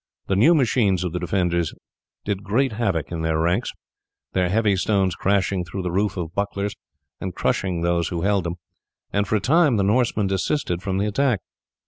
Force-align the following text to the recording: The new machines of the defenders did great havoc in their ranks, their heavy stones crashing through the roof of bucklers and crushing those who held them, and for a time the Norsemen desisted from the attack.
The 0.25 0.35
new 0.35 0.55
machines 0.55 1.03
of 1.03 1.13
the 1.13 1.19
defenders 1.19 1.75
did 2.25 2.41
great 2.43 2.71
havoc 2.71 3.11
in 3.11 3.21
their 3.21 3.37
ranks, 3.37 3.71
their 4.33 4.49
heavy 4.49 4.75
stones 4.75 5.13
crashing 5.13 5.63
through 5.63 5.83
the 5.83 5.91
roof 5.91 6.17
of 6.17 6.33
bucklers 6.33 6.75
and 7.19 7.35
crushing 7.35 7.81
those 7.81 8.07
who 8.07 8.23
held 8.23 8.45
them, 8.45 8.55
and 9.13 9.27
for 9.27 9.35
a 9.35 9.39
time 9.39 9.77
the 9.77 9.83
Norsemen 9.83 10.25
desisted 10.25 10.81
from 10.81 10.97
the 10.97 11.05
attack. 11.05 11.41